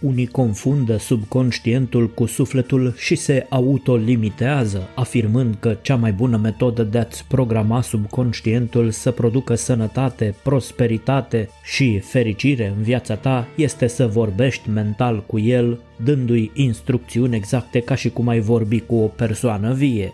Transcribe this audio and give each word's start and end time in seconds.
Unii 0.00 0.26
confundă 0.26 0.96
subconștientul 0.96 2.10
cu 2.10 2.26
sufletul 2.26 2.94
și 2.96 3.14
se 3.14 3.46
autolimitează, 3.48 4.88
afirmând 4.94 5.56
că 5.60 5.76
cea 5.82 5.96
mai 5.96 6.12
bună 6.12 6.36
metodă 6.36 6.82
de 6.82 6.98
a-ți 6.98 7.24
programa 7.28 7.82
subconștientul 7.82 8.90
să 8.90 9.10
producă 9.10 9.54
sănătate, 9.54 10.34
prosperitate 10.42 11.48
și 11.64 11.98
fericire 11.98 12.72
în 12.76 12.82
viața 12.82 13.14
ta 13.14 13.48
este 13.54 13.86
să 13.86 14.06
vorbești 14.06 14.68
mental 14.68 15.24
cu 15.26 15.38
el, 15.38 15.80
dându-i 16.04 16.50
instrucțiuni 16.54 17.36
exacte 17.36 17.80
ca 17.80 17.94
și 17.94 18.10
cum 18.10 18.28
ai 18.28 18.40
vorbi 18.40 18.80
cu 18.80 18.94
o 18.94 19.06
persoană 19.06 19.72
vie. 19.72 20.12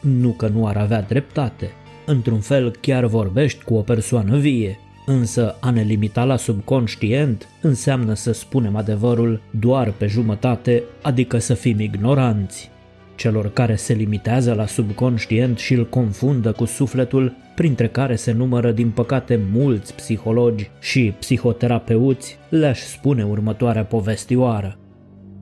Nu 0.00 0.28
că 0.28 0.48
nu 0.48 0.66
ar 0.66 0.76
avea 0.76 1.02
dreptate. 1.02 1.70
Într-un 2.06 2.40
fel 2.40 2.70
chiar 2.80 3.04
vorbești 3.04 3.64
cu 3.64 3.74
o 3.74 3.80
persoană 3.80 4.36
vie, 4.36 4.78
Însă 5.06 5.56
a 5.60 5.70
ne 5.70 5.82
limita 5.82 6.24
la 6.24 6.36
subconștient 6.36 7.48
înseamnă 7.60 8.14
să 8.14 8.32
spunem 8.32 8.76
adevărul 8.76 9.40
doar 9.50 9.90
pe 9.90 10.06
jumătate, 10.06 10.82
adică 11.02 11.38
să 11.38 11.54
fim 11.54 11.80
ignoranți. 11.80 12.70
Celor 13.14 13.52
care 13.52 13.76
se 13.76 13.92
limitează 13.92 14.52
la 14.54 14.66
subconștient 14.66 15.58
și 15.58 15.72
îl 15.74 15.88
confundă 15.88 16.52
cu 16.52 16.64
sufletul, 16.64 17.34
printre 17.54 17.88
care 17.88 18.16
se 18.16 18.32
numără 18.32 18.72
din 18.72 18.90
păcate 18.90 19.40
mulți 19.52 19.94
psihologi 19.94 20.70
și 20.80 21.12
psihoterapeuți, 21.18 22.38
le-aș 22.48 22.80
spune 22.80 23.24
următoarea 23.24 23.84
povestioară. 23.84 24.76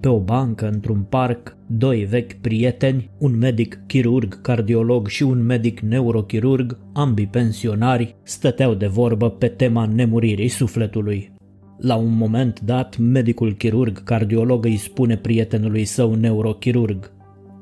Pe 0.00 0.08
o 0.08 0.18
bancă 0.20 0.68
într-un 0.68 1.06
parc, 1.08 1.56
doi 1.66 2.04
vechi 2.04 2.32
prieteni, 2.32 3.10
un 3.18 3.38
medic 3.38 3.78
chirurg 3.86 4.40
cardiolog 4.40 5.08
și 5.08 5.22
un 5.22 5.44
medic 5.44 5.80
neurochirurg, 5.80 6.78
ambii 6.92 7.26
pensionari, 7.26 8.16
stăteau 8.22 8.74
de 8.74 8.86
vorbă 8.86 9.30
pe 9.30 9.46
tema 9.46 9.86
nemuririi 9.86 10.48
sufletului. 10.48 11.32
La 11.78 11.94
un 11.94 12.16
moment 12.16 12.60
dat, 12.60 12.98
medicul 12.98 13.52
chirurg 13.52 14.02
cardiolog 14.02 14.64
îi 14.64 14.76
spune 14.76 15.16
prietenului 15.16 15.84
său 15.84 16.14
neurochirurg 16.14 17.12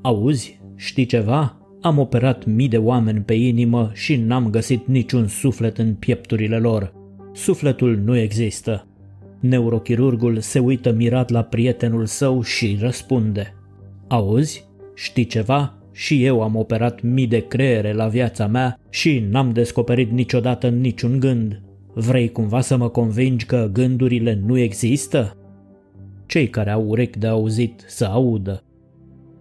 Auzi, 0.02 0.60
știi 0.76 1.06
ceva? 1.06 1.58
Am 1.80 1.98
operat 1.98 2.46
mii 2.46 2.68
de 2.68 2.78
oameni 2.78 3.20
pe 3.20 3.34
inimă 3.34 3.90
și 3.94 4.16
n-am 4.16 4.50
găsit 4.50 4.86
niciun 4.86 5.26
suflet 5.26 5.78
în 5.78 5.94
piepturile 5.94 6.58
lor. 6.58 6.92
Sufletul 7.32 7.96
nu 8.04 8.16
există. 8.16 8.87
Neurochirurgul 9.40 10.40
se 10.40 10.58
uită 10.58 10.92
mirat 10.92 11.30
la 11.30 11.42
prietenul 11.42 12.06
său 12.06 12.42
și 12.42 12.78
răspunde. 12.80 13.54
Auzi? 14.08 14.64
Știi 14.94 15.26
ceva? 15.26 15.78
Și 15.92 16.24
eu 16.24 16.42
am 16.42 16.56
operat 16.56 17.02
mii 17.02 17.26
de 17.26 17.46
creiere 17.46 17.92
la 17.92 18.06
viața 18.06 18.46
mea 18.46 18.78
și 18.90 19.26
n-am 19.30 19.52
descoperit 19.52 20.10
niciodată 20.10 20.68
niciun 20.68 21.20
gând. 21.20 21.62
Vrei 21.94 22.32
cumva 22.32 22.60
să 22.60 22.76
mă 22.76 22.88
convingi 22.88 23.46
că 23.46 23.68
gândurile 23.72 24.42
nu 24.46 24.58
există? 24.58 25.36
Cei 26.26 26.48
care 26.48 26.70
au 26.70 26.84
urechi 26.88 27.18
de 27.18 27.26
auzit 27.26 27.84
să 27.86 28.04
audă. 28.04 28.62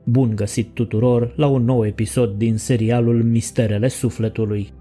Bun 0.06 0.36
găsit 0.36 0.74
tuturor 0.74 1.34
la 1.36 1.48
un 1.48 1.64
nou 1.64 1.86
episod 1.86 2.38
din 2.38 2.58
serialul 2.58 3.24
Misterele 3.24 3.88
Sufletului. 3.88 4.74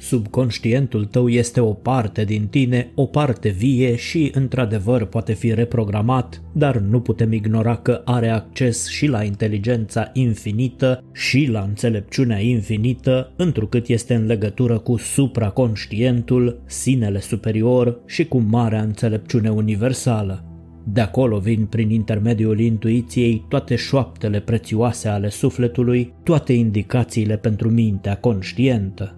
Subconștientul 0.00 1.04
tău 1.04 1.28
este 1.28 1.60
o 1.60 1.72
parte 1.72 2.24
din 2.24 2.46
tine, 2.46 2.90
o 2.94 3.06
parte 3.06 3.48
vie 3.48 3.96
și, 3.96 4.30
într-adevăr, 4.34 5.04
poate 5.04 5.32
fi 5.32 5.54
reprogramat, 5.54 6.42
dar 6.52 6.76
nu 6.76 7.00
putem 7.00 7.32
ignora 7.32 7.76
că 7.76 8.02
are 8.04 8.28
acces 8.28 8.88
și 8.88 9.06
la 9.06 9.22
inteligența 9.22 10.10
infinită 10.12 11.04
și 11.12 11.48
la 11.50 11.60
înțelepciunea 11.60 12.40
infinită, 12.40 13.32
întrucât 13.36 13.88
este 13.88 14.14
în 14.14 14.26
legătură 14.26 14.78
cu 14.78 14.96
supraconștientul, 14.96 16.62
sinele 16.66 17.20
superior 17.20 18.00
și 18.06 18.24
cu 18.24 18.38
marea 18.38 18.82
înțelepciune 18.82 19.48
universală. 19.48 20.42
De 20.92 21.00
acolo 21.00 21.38
vin 21.38 21.64
prin 21.64 21.90
intermediul 21.90 22.60
intuiției 22.60 23.44
toate 23.48 23.76
șoaptele 23.76 24.40
prețioase 24.40 25.08
ale 25.08 25.28
sufletului, 25.28 26.12
toate 26.22 26.52
indicațiile 26.52 27.36
pentru 27.36 27.70
mintea 27.70 28.16
conștientă. 28.16 29.17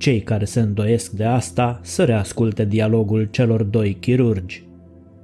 Cei 0.00 0.20
care 0.20 0.44
se 0.44 0.60
îndoiesc 0.60 1.10
de 1.10 1.24
asta 1.24 1.80
să 1.82 2.04
reasculte 2.04 2.64
dialogul 2.64 3.28
celor 3.30 3.62
doi 3.62 3.96
chirurgi. 4.00 4.64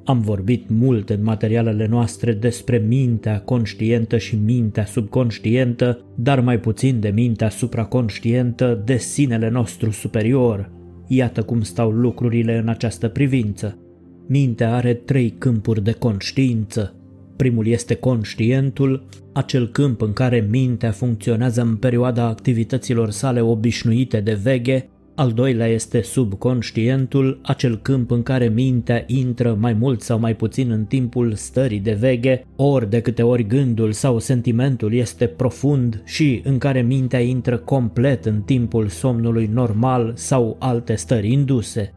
Am 0.05 0.21
vorbit 0.21 0.65
mult 0.69 1.11
în 1.11 1.23
materialele 1.23 1.87
noastre 1.87 2.33
despre 2.33 2.79
mintea 2.79 3.41
conștientă 3.41 4.19
și 4.19 4.37
mintea 4.45 4.85
subconștientă, 4.85 6.01
dar 6.15 6.41
mai 6.41 6.61
puțin 6.61 7.01
de 7.01 7.09
mintea 7.09 7.49
supraconștientă 7.49 8.83
de 8.85 8.97
sinele 8.97 9.49
nostru 9.49 9.91
superior. 9.91 10.71
Iată 11.07 11.43
cum 11.43 11.63
stau 11.63 11.91
lucrurile 11.91 12.57
în 12.57 12.69
această 12.69 13.09
privință. 13.09 13.79
Mintea 14.27 14.75
are 14.75 14.95
trei 14.95 15.31
câmpuri 15.39 15.85
de 15.85 15.93
conștiință, 15.93 16.95
Primul 17.37 17.67
este 17.67 17.95
conștientul, 17.95 19.07
acel 19.33 19.69
câmp 19.69 20.01
în 20.01 20.13
care 20.13 20.47
mintea 20.51 20.91
funcționează 20.91 21.63
în 21.63 21.77
perioada 21.77 22.27
activităților 22.27 23.11
sale 23.11 23.41
obișnuite 23.41 24.21
de 24.21 24.39
veche, 24.43 24.89
al 25.17 25.33
doilea 25.33 25.67
este 25.67 26.03
subconștientul, 26.03 27.41
acel 27.43 27.79
câmp 27.79 28.11
în 28.11 28.23
care 28.23 28.49
mintea 28.49 29.05
intră 29.07 29.57
mai 29.61 29.73
mult 29.73 30.01
sau 30.03 30.19
mai 30.19 30.37
puțin 30.37 30.71
în 30.71 30.85
timpul 30.85 31.35
stării 31.35 31.81
de 31.81 31.93
veche, 31.93 32.47
ori 32.57 32.91
de 32.91 33.01
câte 33.01 33.23
ori 33.23 33.47
gândul 33.47 33.93
sau 33.93 34.19
sentimentul 34.19 34.95
este 34.95 35.27
profund 35.27 36.03
și 36.05 36.41
în 36.45 36.59
care 36.59 36.83
mintea 36.83 37.21
intră 37.21 37.59
complet 37.59 38.25
în 38.25 38.41
timpul 38.41 38.89
somnului 38.89 39.51
normal 39.53 40.13
sau 40.15 40.57
alte 40.59 40.95
stări 40.95 41.33
induse. 41.33 41.96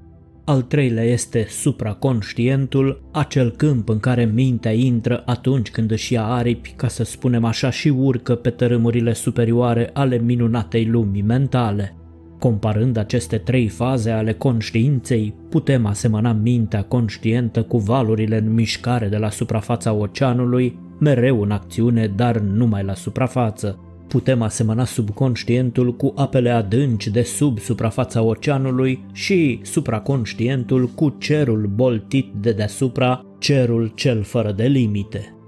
Al 0.49 0.61
treilea 0.61 1.03
este 1.03 1.45
supraconștientul, 1.49 3.01
acel 3.11 3.51
câmp 3.51 3.89
în 3.89 3.99
care 3.99 4.25
mintea 4.25 4.71
intră 4.71 5.23
atunci 5.25 5.71
când 5.71 5.91
își 5.91 6.13
ia 6.13 6.25
aripi, 6.25 6.73
ca 6.75 6.87
să 6.87 7.03
spunem 7.03 7.45
așa, 7.45 7.69
și 7.69 7.87
urcă 7.87 8.35
pe 8.35 8.49
tărâmurile 8.49 9.13
superioare 9.13 9.89
ale 9.93 10.17
minunatei 10.17 10.85
lumii 10.85 11.21
mentale. 11.21 11.95
Comparând 12.39 12.97
aceste 12.97 13.37
trei 13.37 13.67
faze 13.67 14.11
ale 14.11 14.33
conștiinței, 14.33 15.33
putem 15.49 15.85
asemăna 15.85 16.31
mintea 16.31 16.83
conștientă 16.83 17.63
cu 17.63 17.77
valurile 17.77 18.37
în 18.37 18.53
mișcare 18.53 19.07
de 19.07 19.17
la 19.17 19.29
suprafața 19.29 19.93
oceanului, 19.93 20.79
mereu 20.99 21.41
în 21.41 21.51
acțiune, 21.51 22.07
dar 22.15 22.37
numai 22.37 22.83
la 22.83 22.93
suprafață. 22.93 23.79
Putem 24.09 24.41
asemăna 24.41 24.85
subconștientul 24.85 25.95
cu 25.95 26.13
apele 26.15 26.49
adânci 26.49 27.07
de 27.07 27.21
sub 27.21 27.59
suprafața 27.59 28.21
oceanului 28.21 29.05
și 29.11 29.59
supraconștientul 29.63 30.87
cu 30.87 31.15
cerul 31.19 31.71
boltit 31.75 32.33
de 32.41 32.51
deasupra, 32.51 33.25
cerul 33.39 33.91
cel 33.95 34.23
fără 34.23 34.51
de 34.51 34.65
limite. 34.65 35.38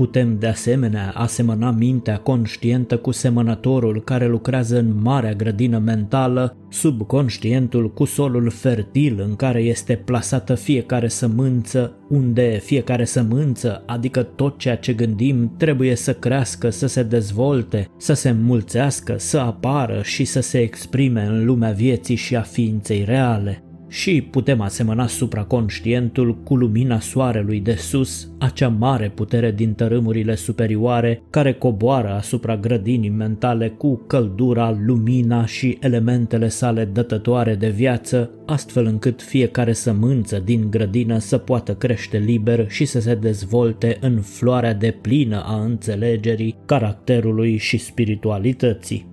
Putem 0.00 0.38
de 0.38 0.46
asemenea 0.46 1.12
asemăna 1.14 1.70
mintea 1.70 2.18
conștientă 2.18 2.96
cu 2.96 3.10
semănătorul 3.10 4.02
care 4.04 4.26
lucrează 4.26 4.78
în 4.78 5.00
marea 5.02 5.32
grădină 5.32 5.78
mentală, 5.78 6.56
subconștientul 6.68 7.92
cu 7.92 8.04
solul 8.04 8.50
fertil 8.50 9.20
în 9.28 9.36
care 9.36 9.60
este 9.60 9.94
plasată 10.04 10.54
fiecare 10.54 11.08
sămânță, 11.08 11.96
unde 12.08 12.60
fiecare 12.64 13.04
sămânță, 13.04 13.82
adică 13.86 14.22
tot 14.22 14.58
ceea 14.58 14.76
ce 14.76 14.92
gândim, 14.92 15.54
trebuie 15.56 15.94
să 15.94 16.14
crească, 16.14 16.70
să 16.70 16.86
se 16.86 17.02
dezvolte, 17.02 17.88
să 17.96 18.12
se 18.12 18.28
înmulțească, 18.28 19.14
să 19.18 19.38
apară 19.38 20.02
și 20.02 20.24
să 20.24 20.40
se 20.40 20.58
exprime 20.58 21.24
în 21.24 21.44
lumea 21.44 21.70
vieții 21.70 22.16
și 22.16 22.36
a 22.36 22.42
ființei 22.42 23.04
reale 23.04 23.64
și 23.90 24.22
putem 24.30 24.60
asemăna 24.60 25.06
supraconștientul 25.06 26.36
cu 26.36 26.56
lumina 26.56 27.00
soarelui 27.00 27.60
de 27.60 27.74
sus, 27.74 28.28
acea 28.38 28.68
mare 28.68 29.08
putere 29.08 29.50
din 29.50 29.72
tărâmurile 29.72 30.34
superioare 30.34 31.22
care 31.30 31.52
coboară 31.52 32.08
asupra 32.08 32.56
grădinii 32.56 33.08
mentale 33.08 33.68
cu 33.68 34.02
căldura, 34.06 34.78
lumina 34.84 35.46
și 35.46 35.78
elementele 35.80 36.48
sale 36.48 36.84
dătătoare 36.84 37.54
de 37.54 37.68
viață, 37.68 38.30
astfel 38.46 38.84
încât 38.84 39.22
fiecare 39.22 39.72
sămânță 39.72 40.42
din 40.44 40.70
grădină 40.70 41.18
să 41.18 41.38
poată 41.38 41.74
crește 41.74 42.18
liber 42.18 42.70
și 42.70 42.84
să 42.84 43.00
se 43.00 43.14
dezvolte 43.14 43.96
în 44.00 44.20
floarea 44.20 44.74
de 44.74 44.96
plină 45.00 45.42
a 45.44 45.62
înțelegerii, 45.62 46.56
caracterului 46.66 47.56
și 47.56 47.78
spiritualității. 47.78 49.09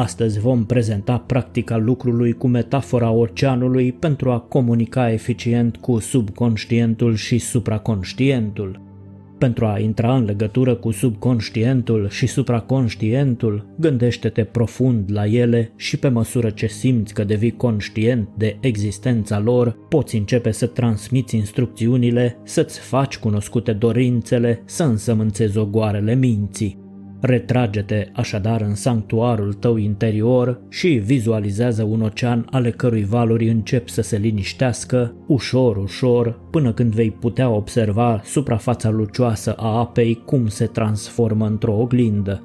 Astăzi 0.00 0.38
vom 0.38 0.64
prezenta 0.64 1.18
practica 1.18 1.76
lucrului 1.76 2.32
cu 2.32 2.46
metafora 2.46 3.10
oceanului 3.10 3.92
pentru 3.92 4.30
a 4.30 4.38
comunica 4.38 5.12
eficient 5.12 5.76
cu 5.76 5.98
subconștientul 5.98 7.14
și 7.14 7.38
supraconștientul. 7.38 8.80
Pentru 9.38 9.66
a 9.66 9.78
intra 9.78 10.16
în 10.16 10.24
legătură 10.24 10.74
cu 10.74 10.90
subconștientul 10.90 12.08
și 12.08 12.26
supraconștientul, 12.26 13.66
gândește-te 13.78 14.44
profund 14.44 15.10
la 15.12 15.26
ele 15.26 15.72
și 15.76 15.96
pe 15.96 16.08
măsură 16.08 16.50
ce 16.50 16.66
simți 16.66 17.14
că 17.14 17.24
devii 17.24 17.56
conștient 17.56 18.28
de 18.36 18.56
existența 18.60 19.38
lor, 19.38 19.76
poți 19.88 20.16
începe 20.16 20.50
să 20.50 20.66
transmiți 20.66 21.36
instrucțiunile, 21.36 22.36
să-ți 22.44 22.80
faci 22.80 23.18
cunoscute 23.18 23.72
dorințele, 23.72 24.62
să 24.64 24.82
însămânțezi 24.82 25.58
ogoarele 25.58 26.14
minții. 26.14 26.88
Retrage-te 27.20 28.08
așadar 28.14 28.60
în 28.60 28.74
sanctuarul 28.74 29.52
tău 29.52 29.76
interior 29.76 30.60
și 30.68 30.88
vizualizează 30.88 31.82
un 31.82 32.00
ocean 32.00 32.46
ale 32.50 32.70
cărui 32.70 33.04
valuri 33.04 33.48
încep 33.48 33.88
să 33.88 34.02
se 34.02 34.16
liniștească 34.16 35.14
ușor, 35.26 35.76
ușor, 35.76 36.40
până 36.50 36.72
când 36.72 36.94
vei 36.94 37.10
putea 37.10 37.50
observa 37.50 38.20
suprafața 38.24 38.90
lucioasă 38.90 39.52
a 39.52 39.78
apei 39.78 40.22
cum 40.26 40.46
se 40.46 40.66
transformă 40.66 41.46
într-o 41.46 41.78
oglindă. 41.78 42.44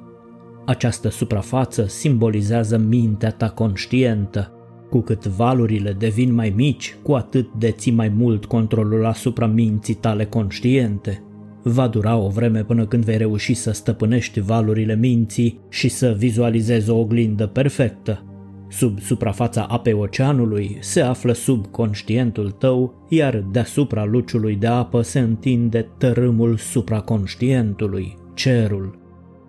Această 0.65 1.09
suprafață 1.09 1.85
simbolizează 1.87 2.77
mintea 2.77 3.31
ta 3.31 3.49
conștientă. 3.49 4.49
Cu 4.89 5.01
cât 5.01 5.25
valurile 5.25 5.95
devin 5.99 6.33
mai 6.33 6.53
mici, 6.55 6.97
cu 7.03 7.13
atât 7.13 7.53
deții 7.53 7.91
mai 7.91 8.09
mult 8.09 8.45
controlul 8.45 9.05
asupra 9.05 9.45
minții 9.45 9.93
tale 9.93 10.25
conștiente. 10.25 11.24
Va 11.67 11.87
dura 11.87 12.17
o 12.17 12.27
vreme 12.27 12.63
până 12.63 12.85
când 12.85 13.03
vei 13.03 13.17
reuși 13.17 13.53
să 13.53 13.71
stăpânești 13.71 14.39
valurile 14.39 14.95
minții 14.95 15.59
și 15.69 15.89
să 15.89 16.15
vizualizezi 16.17 16.89
o 16.89 16.97
oglindă 16.97 17.47
perfectă. 17.47 18.23
Sub 18.69 18.99
suprafața 18.99 19.63
apei 19.63 19.93
oceanului 19.93 20.77
se 20.79 21.01
află 21.01 21.33
subconștientul 21.33 22.51
tău, 22.51 23.05
iar 23.09 23.43
deasupra 23.51 24.03
luciului 24.03 24.55
de 24.55 24.67
apă 24.67 25.01
se 25.01 25.19
întinde 25.19 25.87
tărâmul 25.97 26.57
supraconștientului, 26.57 28.17
cerul. 28.33 28.99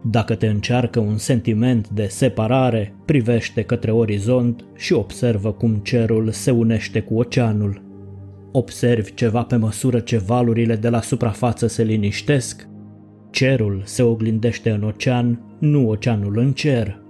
Dacă 0.02 0.34
te 0.34 0.46
încearcă 0.46 1.00
un 1.00 1.16
sentiment 1.16 1.88
de 1.88 2.06
separare, 2.06 2.94
privește 3.04 3.62
către 3.62 3.90
orizont 3.90 4.64
și 4.76 4.92
observă 4.92 5.52
cum 5.52 5.74
cerul 5.74 6.30
se 6.30 6.50
unește 6.50 7.00
cu 7.00 7.18
oceanul. 7.18 7.85
Observi 8.56 9.14
ceva 9.14 9.42
pe 9.42 9.56
măsură 9.56 9.98
ce 9.98 10.18
valurile 10.18 10.76
de 10.76 10.88
la 10.88 11.00
suprafață 11.00 11.66
se 11.66 11.82
liniștesc? 11.82 12.68
Cerul 13.30 13.82
se 13.84 14.02
oglindește 14.02 14.70
în 14.70 14.82
ocean, 14.82 15.56
nu 15.58 15.88
oceanul 15.88 16.38
în 16.38 16.52
cer. 16.52 17.00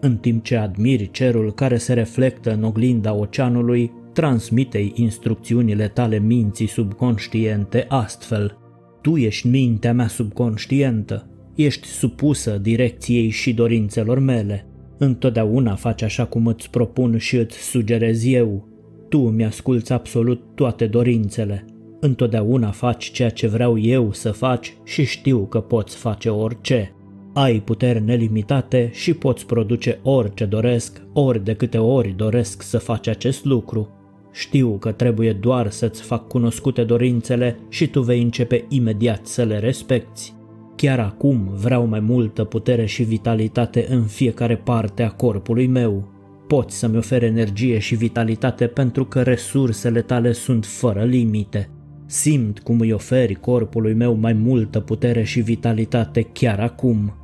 În 0.00 0.16
timp 0.16 0.44
ce 0.44 0.56
admiri 0.56 1.10
cerul 1.10 1.52
care 1.52 1.76
se 1.76 1.92
reflectă 1.92 2.52
în 2.52 2.62
oglinda 2.62 3.14
oceanului, 3.14 3.92
transmite 4.12 4.90
instrucțiunile 4.94 5.88
tale 5.88 6.18
minții 6.18 6.66
subconștiente 6.66 7.84
astfel. 7.88 8.58
Tu 9.02 9.16
ești 9.16 9.46
mintea 9.46 9.92
mea 9.92 10.08
subconștientă, 10.08 11.30
ești 11.54 11.86
supusă 11.86 12.58
direcției 12.58 13.28
și 13.28 13.54
dorințelor 13.54 14.18
mele. 14.18 14.66
Întotdeauna 14.98 15.74
faci 15.74 16.02
așa 16.02 16.24
cum 16.24 16.46
îți 16.46 16.70
propun 16.70 17.18
și 17.18 17.36
îți 17.36 17.58
sugerez 17.58 18.26
eu. 18.26 18.68
Tu 19.08 19.18
îmi 19.18 19.44
asculți 19.44 19.92
absolut 19.92 20.40
toate 20.54 20.86
dorințele. 20.86 21.64
Întotdeauna 22.00 22.70
faci 22.70 23.10
ceea 23.10 23.30
ce 23.30 23.46
vreau 23.46 23.78
eu 23.78 24.12
să 24.12 24.30
faci 24.30 24.76
și 24.84 25.04
știu 25.04 25.46
că 25.46 25.60
poți 25.60 25.96
face 25.96 26.28
orice. 26.28 26.92
Ai 27.34 27.60
puteri 27.60 28.02
nelimitate 28.02 28.90
și 28.92 29.14
poți 29.14 29.46
produce 29.46 29.98
orice 30.02 30.44
doresc, 30.44 31.02
ori 31.12 31.44
de 31.44 31.54
câte 31.54 31.78
ori 31.78 32.14
doresc 32.16 32.62
să 32.62 32.78
faci 32.78 33.06
acest 33.06 33.44
lucru. 33.44 33.88
Știu 34.32 34.76
că 34.80 34.92
trebuie 34.92 35.32
doar 35.32 35.70
să-ți 35.70 36.02
fac 36.02 36.28
cunoscute 36.28 36.84
dorințele 36.84 37.58
și 37.68 37.86
tu 37.86 38.00
vei 38.02 38.22
începe 38.22 38.64
imediat 38.68 39.26
să 39.26 39.42
le 39.42 39.58
respecti. 39.58 40.32
Chiar 40.76 40.98
acum 40.98 41.50
vreau 41.54 41.86
mai 41.86 42.00
multă 42.00 42.44
putere 42.44 42.86
și 42.86 43.02
vitalitate 43.02 43.86
în 43.88 44.02
fiecare 44.02 44.56
parte 44.56 45.02
a 45.02 45.10
corpului 45.10 45.66
meu. 45.66 46.08
Poți 46.48 46.78
să-mi 46.78 46.96
oferi 46.96 47.24
energie 47.24 47.78
și 47.78 47.94
vitalitate 47.94 48.66
pentru 48.66 49.04
că 49.04 49.22
resursele 49.22 50.00
tale 50.00 50.32
sunt 50.32 50.66
fără 50.66 51.04
limite. 51.04 51.70
Simt 52.06 52.58
cum 52.58 52.80
îi 52.80 52.92
oferi 52.92 53.34
corpului 53.34 53.94
meu 53.94 54.14
mai 54.14 54.32
multă 54.32 54.80
putere 54.80 55.22
și 55.22 55.40
vitalitate 55.40 56.22
chiar 56.22 56.60
acum. 56.60 57.14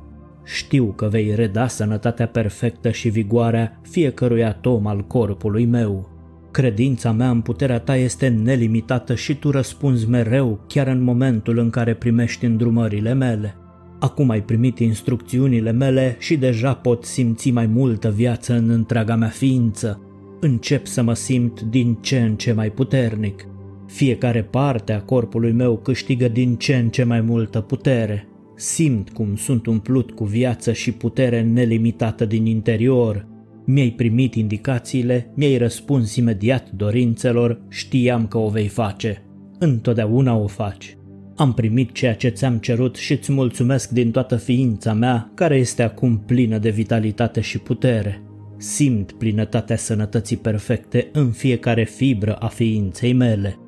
Știu 0.43 0.85
că 0.85 1.07
vei 1.07 1.35
reda 1.35 1.67
sănătatea 1.67 2.27
perfectă 2.27 2.91
și 2.91 3.09
vigoarea 3.09 3.79
fiecărui 3.81 4.43
atom 4.43 4.87
al 4.87 5.01
corpului 5.01 5.65
meu. 5.65 6.09
Credința 6.51 7.11
mea 7.11 7.29
în 7.29 7.41
puterea 7.41 7.79
ta 7.79 7.95
este 7.95 8.27
nelimitată 8.27 9.15
și 9.15 9.35
tu 9.35 9.51
răspunzi 9.51 10.09
mereu, 10.09 10.59
chiar 10.67 10.87
în 10.87 11.03
momentul 11.03 11.57
în 11.57 11.69
care 11.69 11.93
primești 11.93 12.45
îndrumările 12.45 13.13
mele. 13.13 13.55
Acum 13.99 14.29
ai 14.29 14.43
primit 14.43 14.79
instrucțiunile 14.79 15.71
mele 15.71 16.15
și 16.19 16.37
deja 16.37 16.73
pot 16.73 17.03
simți 17.03 17.51
mai 17.51 17.65
multă 17.65 18.11
viață 18.11 18.53
în 18.53 18.69
întreaga 18.69 19.15
mea 19.15 19.27
ființă. 19.27 20.01
Încep 20.39 20.85
să 20.85 21.01
mă 21.01 21.13
simt 21.13 21.61
din 21.61 21.97
ce 22.01 22.19
în 22.19 22.35
ce 22.35 22.53
mai 22.53 22.69
puternic. 22.69 23.47
Fiecare 23.87 24.43
parte 24.43 24.93
a 24.93 25.01
corpului 25.01 25.51
meu 25.51 25.77
câștigă 25.77 26.27
din 26.27 26.55
ce 26.55 26.75
în 26.75 26.89
ce 26.89 27.03
mai 27.03 27.21
multă 27.21 27.61
putere. 27.61 28.27
Simt 28.55 29.09
cum 29.09 29.35
sunt 29.35 29.65
umplut 29.65 30.11
cu 30.11 30.23
viață 30.23 30.71
și 30.73 30.91
putere 30.91 31.41
nelimitată 31.41 32.25
din 32.25 32.45
interior 32.45 33.33
mi-ai 33.65 33.89
primit 33.89 34.35
indicațiile, 34.35 35.31
mi-ai 35.35 35.57
răspuns 35.57 36.15
imediat 36.15 36.71
dorințelor, 36.71 37.61
știam 37.69 38.27
că 38.27 38.37
o 38.37 38.49
vei 38.49 38.67
face. 38.67 39.23
Întotdeauna 39.59 40.35
o 40.35 40.47
faci. 40.47 40.97
Am 41.35 41.53
primit 41.53 41.91
ceea 41.91 42.15
ce 42.15 42.27
ți-am 42.27 42.57
cerut 42.57 42.95
și 42.95 43.11
îți 43.11 43.31
mulțumesc 43.31 43.89
din 43.89 44.11
toată 44.11 44.35
ființa 44.35 44.93
mea, 44.93 45.31
care 45.33 45.55
este 45.55 45.83
acum 45.83 46.17
plină 46.17 46.57
de 46.57 46.69
vitalitate 46.69 47.41
și 47.41 47.57
putere. 47.57 48.21
Simt 48.57 49.11
plinătatea 49.11 49.75
sănătății 49.75 50.37
perfecte 50.37 51.09
în 51.11 51.31
fiecare 51.31 51.83
fibră 51.83 52.35
a 52.35 52.47
ființei 52.47 53.13
mele. 53.13 53.59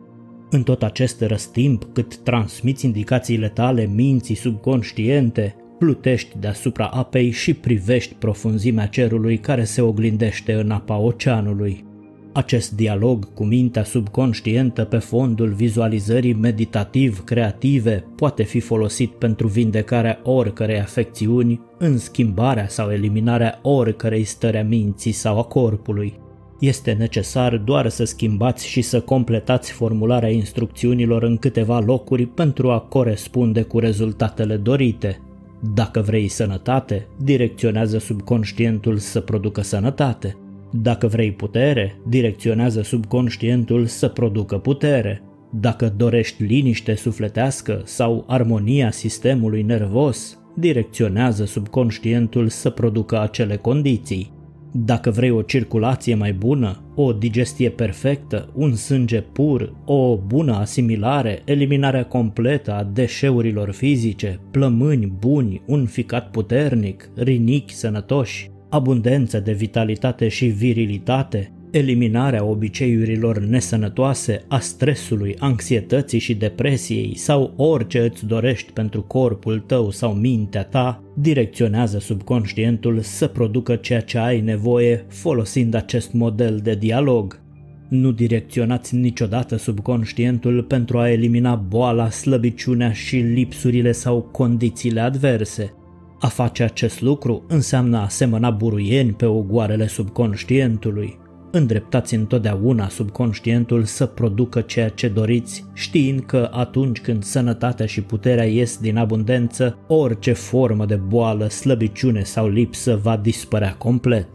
În 0.50 0.64
tot 0.64 0.84
acest 0.84 1.22
răstimp 1.22 1.88
cât 1.94 2.18
transmiți 2.18 2.86
indicațiile 2.86 3.50
tale 3.50 3.86
minții 3.86 4.36
subconștiente, 4.36 5.56
plutești 5.80 6.38
deasupra 6.40 6.86
apei 6.86 7.32
și 7.32 7.54
privești 7.54 8.14
profunzimea 8.14 8.86
cerului 8.86 9.38
care 9.38 9.64
se 9.64 9.82
oglindește 9.82 10.54
în 10.54 10.72
apa 10.72 10.98
oceanului. 10.98 11.87
Acest 12.34 12.72
dialog 12.72 13.34
cu 13.34 13.44
mintea 13.44 13.84
subconștientă 13.84 14.84
pe 14.84 14.98
fondul 14.98 15.54
vizualizării 15.54 16.34
meditativ-creative 16.34 18.06
poate 18.16 18.44
fi 18.44 18.60
folosit 18.60 19.12
pentru 19.12 19.48
vindecarea 19.48 20.20
oricărei 20.24 20.80
afecțiuni, 20.80 21.62
în 21.78 21.98
schimbarea 21.98 22.68
sau 22.68 22.92
eliminarea 22.92 23.60
oricărei 23.62 24.24
stări 24.24 24.58
a 24.58 24.64
minții 24.64 25.12
sau 25.12 25.40
a 25.40 25.44
corpului. 25.44 26.14
Este 26.60 26.92
necesar 26.92 27.58
doar 27.58 27.90
să 27.90 28.04
schimbați 28.04 28.68
și 28.68 28.82
să 28.82 29.02
completați 29.02 29.72
formularea 29.72 30.30
instrucțiunilor 30.30 31.24
în 31.24 31.38
câteva 31.38 31.80
locuri 31.80 32.26
pentru 32.26 32.72
a 32.72 32.80
corespunde 32.80 33.62
cu 33.62 33.80
rezultatele 33.80 34.56
dorite. 34.56 35.22
Dacă 35.74 36.02
vrei 36.02 36.28
sănătate, 36.28 37.08
direcționează 37.24 37.98
subconștientul 37.98 38.98
să 38.98 39.20
producă 39.20 39.62
sănătate. 39.62 40.38
Dacă 40.72 41.08
vrei 41.08 41.32
putere, 41.32 42.02
direcționează 42.08 42.82
subconștientul 42.82 43.86
să 43.86 44.08
producă 44.08 44.58
putere. 44.58 45.22
Dacă 45.52 45.94
dorești 45.98 46.44
liniște 46.44 46.96
sufletească 46.96 47.82
sau 47.86 48.24
armonia 48.28 48.92
sistemului 48.92 49.62
nervos, 49.62 50.40
direcționează 50.56 51.46
subconștientul 51.46 52.48
să 52.48 52.70
producă 52.70 53.22
acele 53.22 53.56
condiții. 53.56 54.36
Dacă 54.72 55.10
vrei 55.10 55.30
o 55.30 55.42
circulație 55.42 56.16
mai 56.16 56.34
bună, 56.34 56.84
o 56.96 57.14
digestie 57.14 57.70
perfectă, 57.70 58.50
un 58.54 58.76
sânge 58.76 59.22
pur, 59.22 59.74
o 59.86 60.18
bună 60.18 60.54
asimilare, 60.56 61.42
eliminarea 61.46 62.06
completă 62.06 62.74
a 62.74 62.84
deșeurilor 62.94 63.72
fizice, 63.72 64.40
plămâni 64.52 65.14
buni, 65.20 65.62
un 65.66 65.86
ficat 65.86 66.32
puternic, 66.32 67.10
rinichi 67.16 67.74
sănătoși, 67.74 68.52
abundență 68.70 69.40
de 69.40 69.52
vitalitate 69.52 70.28
și 70.28 70.46
virilitate, 70.46 71.52
eliminarea 71.72 72.44
obiceiurilor 72.44 73.40
nesănătoase, 73.40 74.44
a 74.48 74.60
stresului, 74.60 75.36
anxietății 75.40 76.20
și 76.20 76.36
depresiei 76.36 77.18
sau 77.18 77.54
orice 77.56 78.00
îți 78.00 78.26
dorești 78.26 78.72
pentru 78.72 79.02
corpul 79.02 79.60
tău 79.60 79.92
sau 79.92 80.14
mintea 80.14 80.64
ta, 80.64 81.04
direcționează 81.16 82.00
subconștientul 82.00 83.00
să 83.02 83.28
producă 83.28 83.76
ceea 83.76 84.02
ce 84.02 84.18
ai 84.18 84.42
nevoie 84.42 85.06
folosind 85.08 85.74
acest 85.74 86.14
model 86.14 86.60
de 86.64 86.76
dialog. 86.76 87.40
Nu 87.90 88.12
direcționați 88.12 88.96
niciodată 88.96 89.56
subconștientul 89.56 90.64
pentru 90.64 90.98
a 91.00 91.10
elimina 91.10 91.56
boala, 91.56 92.10
slăbiciunea 92.10 92.92
și 92.92 93.16
lipsurile 93.16 93.92
sau 93.92 94.22
condițiile 94.22 95.00
adverse. 95.00 95.74
A 96.20 96.28
face 96.28 96.64
acest 96.64 97.02
lucru 97.02 97.44
înseamnă 97.48 97.98
a 97.98 98.08
semăna 98.08 98.50
buruieni 98.50 99.14
pe 99.14 99.26
ogoarele 99.26 99.88
subconștientului. 99.88 101.20
Îndreptați 101.52 102.16
întotdeauna 102.16 102.90
subconștientul 102.90 103.84
să 103.84 104.06
producă 104.06 104.62
ceea 104.62 104.90
ce 104.90 105.08
doriți, 105.08 105.66
știind 105.74 106.20
că 106.26 106.50
atunci 106.52 107.02
când 107.02 107.24
sănătatea 107.24 107.86
și 107.86 108.02
puterea 108.02 108.46
ies 108.46 108.78
din 108.78 108.98
abundență, 108.98 109.78
orice 109.88 110.34
formă 110.34 110.86
de 110.86 110.96
boală, 110.96 111.50
slăbiciune 111.50 112.24
sau 112.24 112.48
lipsă 112.48 113.00
va 113.04 113.18
dispărea 113.18 113.76
complet. 113.76 114.28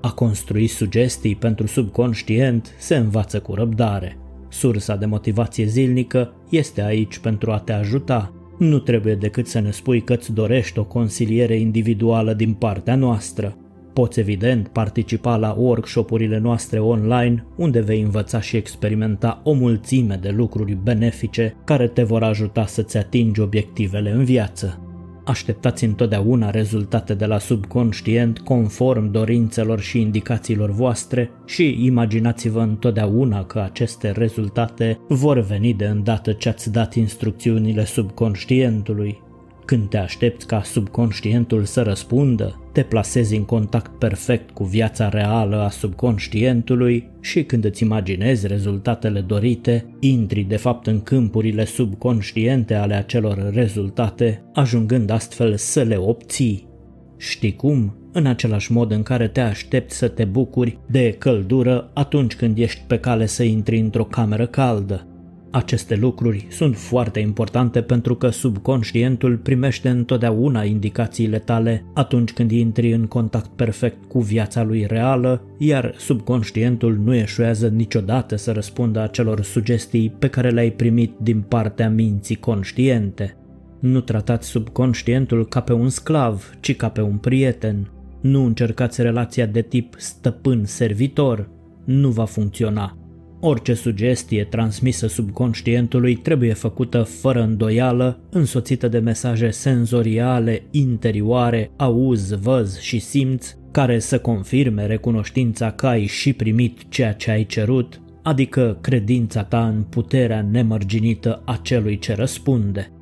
A 0.00 0.10
construi 0.10 0.66
sugestii 0.66 1.36
pentru 1.36 1.66
subconștient 1.66 2.74
se 2.78 2.96
învață 2.96 3.40
cu 3.40 3.54
răbdare. 3.54 4.18
Sursa 4.48 4.96
de 4.96 5.06
motivație 5.06 5.64
zilnică 5.64 6.32
este 6.50 6.82
aici 6.82 7.18
pentru 7.18 7.52
a 7.52 7.58
te 7.58 7.72
ajuta. 7.72 8.32
Nu 8.58 8.78
trebuie 8.78 9.14
decât 9.14 9.46
să 9.46 9.60
ne 9.60 9.70
spui 9.70 10.00
că 10.00 10.12
îți 10.12 10.32
dorești 10.32 10.78
o 10.78 10.84
consiliere 10.84 11.56
individuală 11.56 12.32
din 12.32 12.52
partea 12.52 12.94
noastră. 12.94 13.56
Poți 13.92 14.20
evident 14.20 14.68
participa 14.68 15.36
la 15.36 15.54
workshopurile 15.58 16.38
noastre 16.38 16.78
online, 16.78 17.46
unde 17.56 17.80
vei 17.80 18.00
învăța 18.00 18.40
și 18.40 18.56
experimenta 18.56 19.40
o 19.44 19.52
mulțime 19.52 20.18
de 20.22 20.28
lucruri 20.28 20.78
benefice 20.82 21.56
care 21.64 21.88
te 21.88 22.02
vor 22.02 22.22
ajuta 22.22 22.66
să-ți 22.66 22.96
atingi 22.96 23.40
obiectivele 23.40 24.10
în 24.10 24.24
viață. 24.24 24.87
Așteptați 25.28 25.84
întotdeauna 25.84 26.50
rezultate 26.50 27.14
de 27.14 27.26
la 27.26 27.38
subconștient 27.38 28.38
conform 28.38 29.10
dorințelor 29.10 29.80
și 29.80 30.00
indicațiilor 30.00 30.70
voastre 30.70 31.30
și 31.44 31.84
imaginați-vă 31.84 32.60
întotdeauna 32.60 33.44
că 33.44 33.58
aceste 33.58 34.10
rezultate 34.10 34.98
vor 35.08 35.38
veni 35.38 35.74
de 35.74 35.84
îndată 35.84 36.32
ce 36.32 36.48
ați 36.48 36.72
dat 36.72 36.94
instrucțiunile 36.94 37.84
subconștientului. 37.84 39.22
Când 39.64 39.88
te 39.88 39.96
aștepți 39.96 40.46
ca 40.46 40.62
subconștientul 40.62 41.64
să 41.64 41.82
răspundă, 41.82 42.60
te 42.78 42.84
plasezi 42.84 43.36
în 43.36 43.44
contact 43.44 43.98
perfect 43.98 44.50
cu 44.50 44.64
viața 44.64 45.08
reală 45.08 45.56
a 45.56 45.68
subconștientului 45.68 47.10
și 47.20 47.44
când 47.44 47.64
îți 47.64 47.82
imaginezi 47.82 48.46
rezultatele 48.46 49.20
dorite, 49.20 49.94
intri 50.00 50.40
de 50.40 50.56
fapt 50.56 50.86
în 50.86 51.02
câmpurile 51.02 51.64
subconștiente 51.64 52.74
ale 52.74 52.94
acelor 52.94 53.50
rezultate, 53.52 54.42
ajungând 54.54 55.10
astfel 55.10 55.56
să 55.56 55.82
le 55.82 55.96
obții. 55.96 56.68
Știi 57.16 57.54
cum? 57.54 57.96
În 58.12 58.26
același 58.26 58.72
mod 58.72 58.90
în 58.90 59.02
care 59.02 59.28
te 59.28 59.40
aștepți 59.40 59.96
să 59.96 60.08
te 60.08 60.24
bucuri 60.24 60.78
de 60.90 61.14
căldură 61.18 61.90
atunci 61.94 62.36
când 62.36 62.58
ești 62.58 62.82
pe 62.86 62.98
cale 62.98 63.26
să 63.26 63.42
intri 63.42 63.78
într-o 63.78 64.04
cameră 64.04 64.46
caldă. 64.46 65.06
Aceste 65.50 65.96
lucruri 65.96 66.46
sunt 66.50 66.76
foarte 66.76 67.20
importante 67.20 67.82
pentru 67.82 68.14
că 68.14 68.28
subconștientul 68.28 69.36
primește 69.36 69.88
întotdeauna 69.88 70.62
indicațiile 70.62 71.38
tale 71.38 71.84
atunci 71.94 72.32
când 72.32 72.50
intri 72.50 72.92
în 72.92 73.06
contact 73.06 73.50
perfect 73.56 74.04
cu 74.08 74.20
viața 74.20 74.62
lui 74.62 74.86
reală, 74.86 75.42
iar 75.58 75.94
subconștientul 75.96 77.00
nu 77.04 77.14
eșuează 77.14 77.68
niciodată 77.68 78.36
să 78.36 78.52
răspundă 78.52 79.00
acelor 79.00 79.42
sugestii 79.42 80.14
pe 80.18 80.28
care 80.28 80.50
le-ai 80.50 80.70
primit 80.70 81.14
din 81.22 81.40
partea 81.40 81.90
minții 81.90 82.36
conștiente. 82.36 83.36
Nu 83.80 84.00
tratați 84.00 84.48
subconștientul 84.48 85.46
ca 85.46 85.60
pe 85.60 85.72
un 85.72 85.88
sclav, 85.88 86.50
ci 86.60 86.76
ca 86.76 86.88
pe 86.88 87.00
un 87.00 87.16
prieten. 87.16 87.90
Nu 88.20 88.44
încercați 88.44 89.02
relația 89.02 89.46
de 89.46 89.62
tip 89.62 89.94
stăpân-servitor. 89.98 91.48
Nu 91.84 92.08
va 92.08 92.24
funcționa. 92.24 92.96
Orice 93.40 93.74
sugestie 93.74 94.44
transmisă 94.44 95.06
subconștientului 95.06 96.16
trebuie 96.16 96.52
făcută 96.52 97.02
fără 97.02 97.42
îndoială, 97.42 98.20
însoțită 98.30 98.88
de 98.88 98.98
mesaje 98.98 99.50
senzoriale, 99.50 100.62
interioare, 100.70 101.70
auz, 101.76 102.30
văz 102.30 102.78
și 102.78 102.98
simț, 102.98 103.54
care 103.70 103.98
să 103.98 104.18
confirme 104.18 104.86
recunoștința 104.86 105.70
că 105.70 105.86
ai 105.86 106.06
și 106.06 106.32
primit 106.32 106.78
ceea 106.88 107.12
ce 107.12 107.30
ai 107.30 107.44
cerut, 107.44 108.00
adică 108.22 108.78
credința 108.80 109.44
ta 109.44 109.66
în 109.66 109.82
puterea 109.82 110.42
nemărginită 110.50 111.42
a 111.44 111.58
celui 111.62 111.98
ce 111.98 112.14
răspunde. 112.14 112.92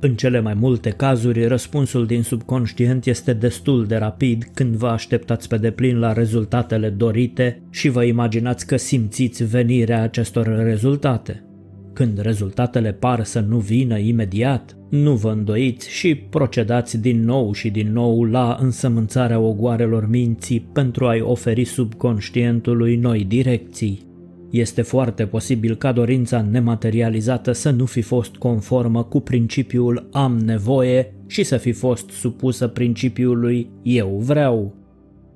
În 0.00 0.14
cele 0.14 0.40
mai 0.40 0.54
multe 0.54 0.90
cazuri, 0.90 1.46
răspunsul 1.46 2.06
din 2.06 2.22
subconștient 2.22 3.06
este 3.06 3.32
destul 3.32 3.86
de 3.86 3.96
rapid 3.96 4.50
când 4.54 4.74
vă 4.74 4.86
așteptați 4.86 5.48
pe 5.48 5.56
deplin 5.56 5.98
la 5.98 6.12
rezultatele 6.12 6.88
dorite 6.88 7.62
și 7.70 7.88
vă 7.88 8.04
imaginați 8.04 8.66
că 8.66 8.76
simțiți 8.76 9.44
venirea 9.44 10.02
acestor 10.02 10.62
rezultate. 10.64 11.42
Când 11.92 12.20
rezultatele 12.20 12.92
par 12.92 13.24
să 13.24 13.40
nu 13.40 13.58
vină 13.58 13.98
imediat, 13.98 14.76
nu 14.90 15.14
vă 15.14 15.30
îndoiți 15.30 15.90
și 15.90 16.14
procedați 16.14 17.00
din 17.00 17.24
nou 17.24 17.52
și 17.52 17.70
din 17.70 17.92
nou 17.92 18.24
la 18.24 18.58
însămânțarea 18.60 19.38
ogoarelor 19.38 20.08
minții 20.08 20.60
pentru 20.72 21.06
a-i 21.06 21.20
oferi 21.20 21.64
subconștientului 21.64 22.96
noi 22.96 23.24
direcții. 23.24 24.07
Este 24.50 24.82
foarte 24.82 25.26
posibil 25.26 25.76
ca 25.76 25.92
dorința 25.92 26.42
nematerializată 26.42 27.52
să 27.52 27.70
nu 27.70 27.84
fi 27.84 28.00
fost 28.00 28.36
conformă 28.36 29.04
cu 29.04 29.20
principiul 29.20 30.08
am 30.12 30.38
nevoie 30.38 31.14
și 31.26 31.42
să 31.42 31.56
fi 31.56 31.72
fost 31.72 32.10
supusă 32.10 32.68
principiului 32.68 33.70
eu 33.82 34.18
vreau. 34.22 34.74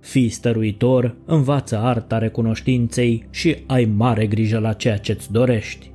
Fii 0.00 0.28
stăruitor, 0.28 1.16
învață 1.26 1.76
arta 1.78 2.19
recunoștinței 2.19 3.26
și 3.31 3.57
ai 3.66 3.85
mare 3.97 4.26
grijă 4.26 4.59
la 4.59 4.73
ceea 4.73 4.97
ce-ți 4.97 5.33
dorești. 5.33 5.91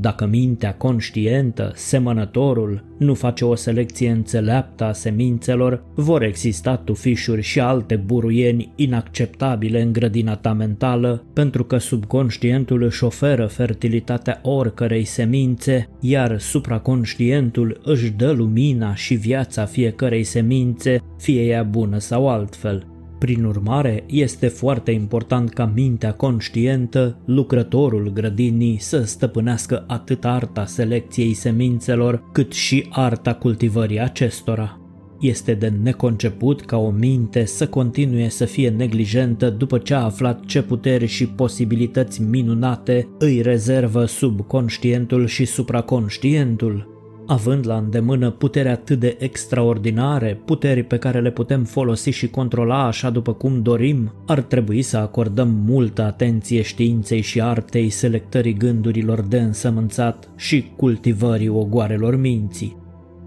Dacă 0.00 0.26
mintea 0.26 0.74
conștientă, 0.74 1.72
semănătorul, 1.74 2.84
nu 2.98 3.14
face 3.14 3.44
o 3.44 3.54
selecție 3.54 4.10
înțeleaptă 4.10 4.84
a 4.84 4.92
semințelor, 4.92 5.84
vor 5.94 6.22
exista 6.22 6.76
tufișuri 6.76 7.42
și 7.42 7.60
alte 7.60 7.96
buruieni 7.96 8.72
inacceptabile 8.74 9.82
în 9.82 9.92
grădina 9.92 10.36
ta 10.36 10.52
mentală, 10.52 11.24
pentru 11.32 11.64
că 11.64 11.78
subconștientul 11.78 12.82
își 12.82 13.04
oferă 13.04 13.46
fertilitatea 13.46 14.40
oricărei 14.42 15.04
semințe, 15.04 15.88
iar 16.00 16.38
supraconștientul 16.38 17.80
își 17.84 18.10
dă 18.10 18.30
lumina 18.30 18.94
și 18.94 19.14
viața 19.14 19.64
fiecărei 19.64 20.24
semințe, 20.24 21.02
fie 21.18 21.42
ea 21.42 21.62
bună 21.62 21.98
sau 21.98 22.28
altfel. 22.28 22.95
Prin 23.18 23.44
urmare, 23.44 24.04
este 24.06 24.48
foarte 24.48 24.90
important 24.90 25.50
ca 25.50 25.72
mintea 25.74 26.12
conștientă, 26.12 27.18
lucrătorul 27.24 28.10
grădinii, 28.12 28.78
să 28.80 29.02
stăpânească 29.02 29.84
atât 29.86 30.24
arta 30.24 30.64
selecției 30.64 31.32
semințelor, 31.32 32.22
cât 32.32 32.52
și 32.52 32.86
arta 32.90 33.34
cultivării 33.34 34.00
acestora. 34.00 34.80
Este 35.20 35.54
de 35.54 35.72
neconceput 35.82 36.60
ca 36.60 36.76
o 36.76 36.90
minte 36.90 37.44
să 37.44 37.66
continue 37.66 38.28
să 38.28 38.44
fie 38.44 38.68
neglijentă 38.68 39.50
după 39.50 39.78
ce 39.78 39.94
a 39.94 40.04
aflat 40.04 40.44
ce 40.44 40.62
puteri 40.62 41.06
și 41.06 41.26
posibilități 41.26 42.22
minunate 42.22 43.08
îi 43.18 43.42
rezervă 43.42 44.04
subconștientul 44.04 45.26
și 45.26 45.44
supraconștientul, 45.44 46.95
Având 47.26 47.66
la 47.66 47.76
îndemână 47.76 48.30
puteri 48.30 48.68
atât 48.68 48.98
de 48.98 49.16
extraordinare, 49.18 50.40
puteri 50.44 50.82
pe 50.82 50.98
care 50.98 51.20
le 51.20 51.30
putem 51.30 51.64
folosi 51.64 52.10
și 52.10 52.28
controla 52.28 52.86
așa 52.86 53.10
după 53.10 53.32
cum 53.32 53.62
dorim, 53.62 54.12
ar 54.26 54.40
trebui 54.40 54.82
să 54.82 54.96
acordăm 54.96 55.48
multă 55.48 56.02
atenție 56.02 56.62
științei 56.62 57.20
și 57.20 57.40
artei 57.42 57.90
selectării 57.90 58.54
gândurilor 58.54 59.20
de 59.20 59.38
însămânțat 59.38 60.30
și 60.36 60.72
cultivării 60.76 61.48
ogoarelor 61.48 62.16
minții. 62.16 62.76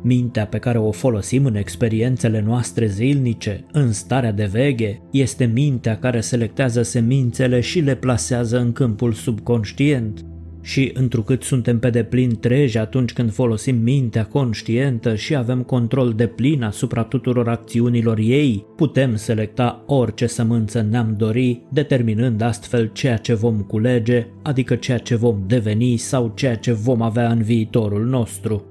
Mintea 0.01 0.48
pe 0.48 0.58
care 0.58 0.77
o 0.77 0.91
folosim 0.91 1.46
în 1.46 1.56
experiențele 1.56 2.44
noastre 2.46 2.88
zilnice, 2.88 3.65
în 3.72 3.91
starea 3.91 4.32
de 4.32 4.50
veche, 4.51 5.01
este 5.12 5.46
mintea 5.46 5.98
care 5.98 6.20
selectează 6.20 6.82
semințele 6.82 7.60
și 7.60 7.79
le 7.79 7.96
plasează 7.96 8.60
în 8.60 8.72
câmpul 8.72 9.13
subconștient, 9.13 10.25
și 10.62 10.92
întrucât 10.94 11.44
suntem 11.44 11.80
pe 11.80 11.89
deplin 11.89 12.39
treji 12.39 12.78
atunci 12.78 13.13
când 13.13 13.34
folosim 13.34 13.75
mintea 13.75 14.25
conștientă 14.25 15.16
și 15.16 15.36
avem 15.36 15.63
control 15.63 16.13
de 16.13 16.28
plin 16.28 16.63
asupra 16.63 17.04
tuturor 17.04 17.50
acțiunilor 17.50 18.18
ei, 18.18 18.66
putem 18.75 19.16
selecta 19.16 19.84
orice 19.88 20.25
sămânță 20.25 20.82
ne-am 20.89 21.16
dori, 21.18 21.62
determinând 21.72 22.42
astfel 22.42 22.89
ceea 22.94 23.18
ce 23.18 23.34
vom 23.34 23.60
culege, 23.60 24.28
adică 24.44 24.75
ceea 24.75 24.98
ce 24.98 25.16
vom 25.16 25.44
deveni 25.48 25.98
sau 25.98 26.32
ceea 26.36 26.56
ce 26.56 26.72
vom 26.72 27.01
avea 27.01 27.30
în 27.32 27.42
viitorul 27.42 28.06
nostru. 28.06 28.63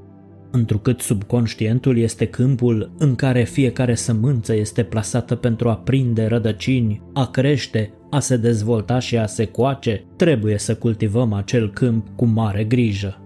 Întrucât 0.50 1.00
subconștientul 1.00 1.98
este 1.98 2.26
câmpul 2.26 2.92
în 2.98 3.14
care 3.14 3.44
fiecare 3.44 3.94
sămânță 3.94 4.54
este 4.54 4.82
plasată 4.82 5.34
pentru 5.34 5.68
a 5.68 5.76
prinde 5.76 6.26
rădăcini, 6.26 7.02
a 7.14 7.30
crește, 7.30 7.92
a 8.10 8.20
se 8.20 8.36
dezvolta 8.36 8.98
și 8.98 9.18
a 9.18 9.26
se 9.26 9.44
coace, 9.44 10.04
trebuie 10.16 10.58
să 10.58 10.74
cultivăm 10.74 11.32
acel 11.32 11.70
câmp 11.72 12.06
cu 12.16 12.24
mare 12.24 12.64
grijă. 12.64 13.22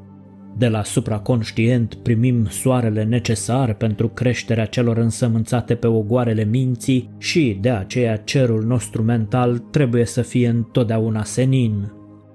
De 0.56 0.68
la 0.68 0.82
supraconștient 0.82 1.94
primim 1.94 2.46
soarele 2.46 3.04
necesar 3.04 3.74
pentru 3.74 4.08
creșterea 4.08 4.64
celor 4.64 4.96
însămânțate 4.96 5.74
pe 5.74 5.86
ogoarele 5.86 6.44
minții 6.44 7.10
și 7.18 7.58
de 7.60 7.70
aceea 7.70 8.16
cerul 8.16 8.64
nostru 8.64 9.02
mental 9.02 9.58
trebuie 9.58 10.04
să 10.04 10.22
fie 10.22 10.48
întotdeauna 10.48 11.24
senin, 11.24 11.92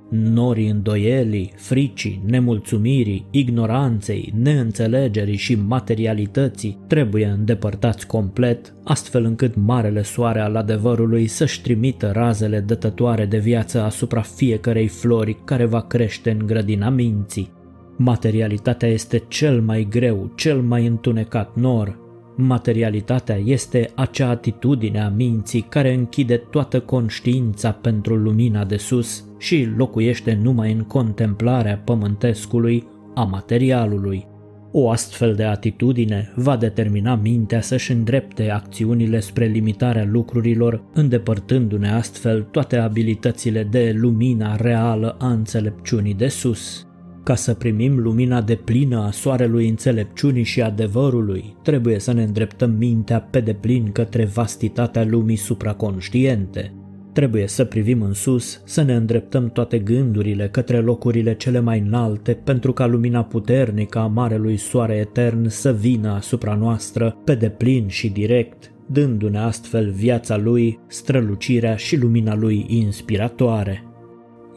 Norii 0.09 0.69
îndoielii, 0.69 1.53
fricii, 1.55 2.21
nemulțumirii, 2.25 3.25
ignoranței, 3.31 4.33
neînțelegerii 4.41 5.35
și 5.35 5.55
materialității 5.55 6.77
trebuie 6.87 7.25
îndepărtați 7.25 8.07
complet, 8.07 8.73
astfel 8.83 9.23
încât 9.23 9.55
marele 9.55 10.01
soare 10.01 10.39
al 10.39 10.55
adevărului 10.55 11.27
să-și 11.27 11.61
trimită 11.61 12.11
razele 12.13 12.59
dătătoare 12.59 13.25
de 13.25 13.37
viață 13.37 13.81
asupra 13.81 14.21
fiecărei 14.21 14.87
flori 14.87 15.37
care 15.45 15.65
va 15.65 15.81
crește 15.81 16.31
în 16.31 16.45
grădina 16.45 16.89
minții. 16.89 17.51
Materialitatea 17.97 18.89
este 18.89 19.23
cel 19.27 19.61
mai 19.61 19.87
greu, 19.89 20.31
cel 20.35 20.61
mai 20.61 20.85
întunecat 20.85 21.55
nor, 21.55 22.06
Materialitatea 22.39 23.35
este 23.35 23.89
acea 23.95 24.29
atitudine 24.29 25.01
a 25.01 25.09
minții 25.09 25.61
care 25.61 25.93
închide 25.93 26.37
toată 26.37 26.79
conștiința 26.79 27.71
pentru 27.71 28.15
lumina 28.15 28.65
de 28.65 28.77
sus 28.77 29.25
și 29.37 29.69
locuiește 29.77 30.39
numai 30.41 30.71
în 30.71 30.81
contemplarea 30.81 31.81
pământescului, 31.85 32.87
a 33.15 33.23
materialului. 33.23 34.27
O 34.71 34.89
astfel 34.89 35.35
de 35.35 35.43
atitudine 35.43 36.33
va 36.35 36.57
determina 36.57 37.15
mintea 37.15 37.61
să-și 37.61 37.91
îndrepte 37.91 38.49
acțiunile 38.49 39.19
spre 39.19 39.45
limitarea 39.45 40.05
lucrurilor, 40.05 40.83
îndepărtându-ne 40.93 41.91
astfel 41.91 42.41
toate 42.41 42.77
abilitățile 42.77 43.63
de 43.63 43.95
lumina 43.95 44.55
reală 44.55 45.15
a 45.19 45.27
înțelepciunii 45.27 46.13
de 46.13 46.27
sus. 46.27 46.86
Ca 47.27 47.35
să 47.35 47.53
primim 47.53 47.99
lumina 47.99 48.41
de 48.41 48.55
plină 48.55 48.97
a 48.97 49.11
soarelui 49.11 49.69
înțelepciunii 49.69 50.43
și 50.43 50.61
adevărului, 50.61 51.55
trebuie 51.61 51.99
să 51.99 52.13
ne 52.13 52.23
îndreptăm 52.23 52.71
mintea 52.71 53.21
pe 53.21 53.39
deplin 53.39 53.91
către 53.91 54.25
vastitatea 54.25 55.05
lumii 55.05 55.35
supraconștiente. 55.35 56.73
Trebuie 57.13 57.47
să 57.47 57.65
privim 57.65 58.01
în 58.01 58.13
sus, 58.13 58.61
să 58.65 58.81
ne 58.81 58.95
îndreptăm 58.95 59.49
toate 59.49 59.79
gândurile 59.79 60.47
către 60.49 60.79
locurile 60.79 61.35
cele 61.35 61.59
mai 61.59 61.79
înalte 61.79 62.33
pentru 62.33 62.73
ca 62.73 62.85
lumina 62.85 63.23
puternică 63.23 63.99
a 63.99 64.07
Marelui 64.07 64.57
Soare 64.57 64.95
Etern 64.95 65.47
să 65.47 65.73
vină 65.73 66.09
asupra 66.11 66.55
noastră 66.55 67.17
pe 67.23 67.35
deplin 67.35 67.87
și 67.87 68.09
direct, 68.09 68.71
dându-ne 68.85 69.39
astfel 69.39 69.89
viața 69.89 70.37
lui, 70.37 70.79
strălucirea 70.87 71.75
și 71.75 71.97
lumina 71.97 72.35
lui 72.35 72.65
inspiratoare. 72.67 73.86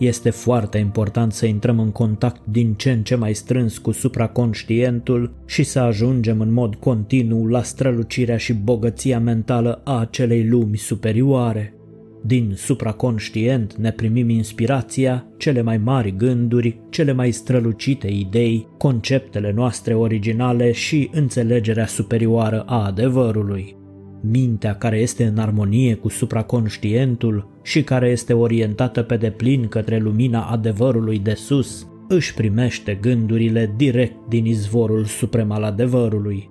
Este 0.01 0.31
foarte 0.31 0.79
important 0.79 1.33
să 1.33 1.47
intrăm 1.47 1.79
în 1.79 1.91
contact 1.91 2.41
din 2.45 2.75
ce 2.75 2.91
în 2.91 3.03
ce 3.03 3.15
mai 3.15 3.35
strâns 3.35 3.79
cu 3.79 3.91
supraconștientul 3.91 5.33
și 5.47 5.63
să 5.63 5.79
ajungem 5.79 6.41
în 6.41 6.53
mod 6.53 6.75
continuu 6.75 7.47
la 7.47 7.63
strălucirea 7.63 8.37
și 8.37 8.53
bogăția 8.53 9.19
mentală 9.19 9.81
a 9.85 9.99
acelei 9.99 10.49
lumi 10.49 10.77
superioare. 10.77 11.75
Din 12.23 12.53
supraconștient 12.57 13.75
ne 13.75 13.93
primim 13.93 14.29
inspirația, 14.29 15.27
cele 15.37 15.63
mai 15.63 15.79
mari 15.79 16.17
gânduri, 16.17 16.81
cele 16.91 17.13
mai 17.13 17.31
strălucite 17.31 18.07
idei, 18.09 18.67
conceptele 18.79 19.53
noastre 19.53 19.95
originale 19.95 20.73
și 20.73 21.11
înțelegerea 21.13 21.87
superioară 21.87 22.61
a 22.61 22.87
adevărului. 22.87 23.80
Mintea 24.21 24.75
care 24.75 24.99
este 24.99 25.25
în 25.25 25.39
armonie 25.39 25.95
cu 25.95 26.09
supraconștientul 26.09 27.49
și 27.63 27.83
care 27.83 28.09
este 28.09 28.33
orientată 28.33 29.03
pe 29.03 29.17
deplin 29.17 29.69
către 29.69 29.99
lumina 29.99 30.43
adevărului 30.43 31.19
de 31.19 31.35
sus, 31.35 31.87
își 32.09 32.35
primește 32.35 32.99
gândurile 33.01 33.75
direct 33.77 34.17
din 34.29 34.45
izvorul 34.45 35.05
suprem 35.05 35.51
al 35.51 35.63
adevărului. 35.63 36.51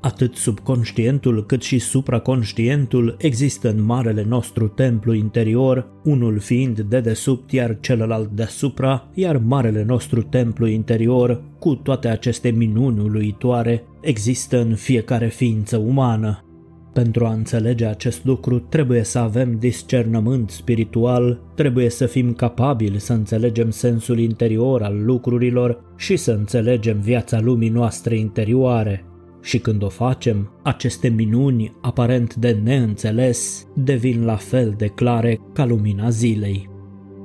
Atât 0.00 0.34
subconștientul 0.34 1.46
cât 1.46 1.62
și 1.62 1.78
supraconștientul 1.78 3.16
există 3.18 3.70
în 3.70 3.82
marele 3.82 4.24
nostru 4.28 4.68
templu 4.68 5.12
interior, 5.12 5.86
unul 6.04 6.38
fiind 6.38 6.80
de 6.80 7.00
desubt 7.00 7.52
iar 7.52 7.76
celălalt 7.80 8.30
deasupra, 8.30 9.08
iar 9.14 9.36
marele 9.36 9.84
nostru 9.84 10.22
templu 10.22 10.66
interior, 10.66 11.42
cu 11.58 11.74
toate 11.74 12.08
aceste 12.08 12.50
minuni 12.50 13.00
uluitoare, 13.00 13.84
există 14.00 14.60
în 14.60 14.74
fiecare 14.74 15.28
ființă 15.28 15.76
umană. 15.76 16.44
Pentru 16.92 17.26
a 17.26 17.32
înțelege 17.32 17.86
acest 17.86 18.24
lucru, 18.24 18.58
trebuie 18.58 19.02
să 19.02 19.18
avem 19.18 19.56
discernământ 19.58 20.50
spiritual, 20.50 21.40
trebuie 21.54 21.90
să 21.90 22.06
fim 22.06 22.32
capabili 22.32 23.00
să 23.00 23.12
înțelegem 23.12 23.70
sensul 23.70 24.18
interior 24.18 24.82
al 24.82 25.04
lucrurilor 25.04 25.84
și 25.96 26.16
să 26.16 26.32
înțelegem 26.32 27.00
viața 27.00 27.40
lumii 27.40 27.68
noastre 27.68 28.18
interioare. 28.18 29.04
Și 29.42 29.58
când 29.58 29.82
o 29.82 29.88
facem, 29.88 30.50
aceste 30.62 31.08
minuni, 31.08 31.76
aparent 31.80 32.34
de 32.34 32.58
neînțeles, 32.62 33.66
devin 33.74 34.24
la 34.24 34.36
fel 34.36 34.74
de 34.76 34.86
clare 34.86 35.40
ca 35.52 35.64
lumina 35.64 36.10
zilei. 36.10 36.70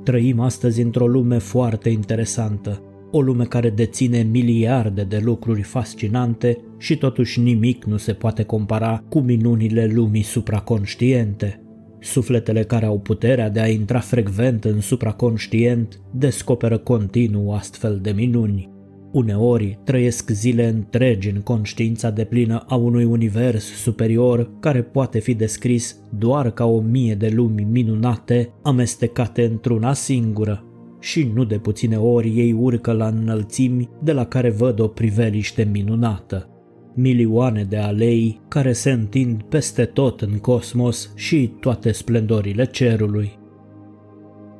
Trăim 0.04 0.40
astăzi 0.40 0.80
într-o 0.80 1.06
lume 1.06 1.38
foarte 1.38 1.88
interesantă, 1.88 2.82
o 3.10 3.20
lume 3.20 3.44
care 3.44 3.70
deține 3.70 4.22
miliarde 4.22 5.02
de 5.02 5.20
lucruri 5.24 5.62
fascinante 5.62 6.58
și 6.78 6.96
totuși 6.96 7.40
nimic 7.40 7.84
nu 7.84 7.96
se 7.96 8.12
poate 8.12 8.42
compara 8.42 9.04
cu 9.08 9.18
minunile 9.18 9.86
lumii 9.86 10.22
supraconștiente. 10.22 11.62
Sufletele 12.00 12.62
care 12.62 12.86
au 12.86 12.98
puterea 12.98 13.50
de 13.50 13.60
a 13.60 13.68
intra 13.68 13.98
frecvent 13.98 14.64
în 14.64 14.80
supraconștient 14.80 16.00
descoperă 16.10 16.78
continuu 16.78 17.52
astfel 17.52 17.98
de 18.02 18.10
minuni. 18.10 18.76
Uneori 19.12 19.78
trăiesc 19.84 20.30
zile 20.30 20.66
întregi 20.66 21.28
în 21.28 21.40
conștiința 21.40 22.10
de 22.10 22.24
plină 22.24 22.64
a 22.68 22.74
unui 22.74 23.04
univers 23.04 23.64
superior 23.64 24.50
care 24.60 24.82
poate 24.82 25.18
fi 25.18 25.34
descris 25.34 25.96
doar 26.18 26.50
ca 26.50 26.64
o 26.64 26.80
mie 26.80 27.14
de 27.14 27.28
lumi 27.28 27.62
minunate 27.62 28.52
amestecate 28.62 29.44
într-una 29.44 29.92
singură. 29.92 30.67
Și 31.00 31.30
nu 31.34 31.44
de 31.44 31.58
puține 31.58 31.96
ori 31.96 32.28
ei 32.28 32.52
urcă 32.52 32.92
la 32.92 33.06
înălțimi 33.06 33.88
de 34.02 34.12
la 34.12 34.24
care 34.24 34.50
văd 34.50 34.80
o 34.80 34.88
priveliște 34.88 35.68
minunată. 35.72 36.48
Milioane 36.94 37.64
de 37.64 37.76
alei 37.76 38.40
care 38.48 38.72
se 38.72 38.90
întind 38.90 39.42
peste 39.42 39.84
tot 39.84 40.20
în 40.20 40.38
cosmos 40.38 41.12
și 41.14 41.52
toate 41.60 41.92
splendorile 41.92 42.64
cerului. 42.64 43.38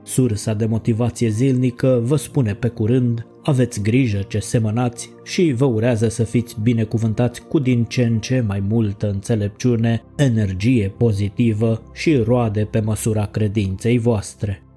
Sursa 0.03 0.55
de 0.55 0.67
motivație 0.67 1.29
zilnică 1.29 2.01
vă 2.03 2.17
spune 2.17 2.55
pe 2.55 2.69
curând 2.69 3.27
aveți 3.49 3.83
grijă 3.83 4.19
ce 4.19 4.39
semănați 4.39 5.11
și 5.25 5.53
vă 5.57 5.65
urează 5.65 6.09
să 6.09 6.25
fiți 6.25 6.57
binecuvântați 6.63 7.43
cu 7.43 7.59
din 7.59 7.85
ce 7.85 8.05
în 8.05 8.19
ce 8.19 8.45
mai 8.47 8.63
multă 8.69 9.11
înțelepciune, 9.11 10.03
energie 10.17 10.95
pozitivă 10.99 11.83
și 11.93 12.17
roade 12.17 12.65
pe 12.65 12.81
măsura 12.81 13.27
credinței 13.27 13.99
voastre. 13.99 14.68